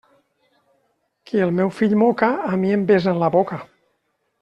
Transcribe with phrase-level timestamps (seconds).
[1.29, 3.65] Qui el meu fill moca, a mi em besa en la boca.